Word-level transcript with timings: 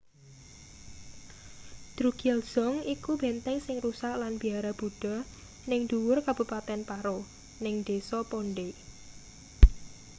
drukgyal 1.97 2.39
dzong 2.47 2.75
iku 2.95 3.11
benteng 3.21 3.57
sing 3.65 3.77
rusak 3.85 4.13
lan 4.21 4.33
biara 4.41 4.71
buddha 4.79 5.15
ning 5.69 5.79
ndhuwur 5.85 6.19
kabupaten 6.27 6.81
paro 6.89 7.17
ning 7.63 7.75
desa 7.87 8.19
phondey 8.29 8.71